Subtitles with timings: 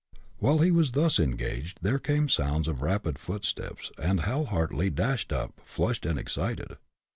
[0.39, 5.31] While he was thus engaged there came sounds of rapid footsteps, and Hal Hartly dashed
[5.31, 6.77] up, flushed and excited.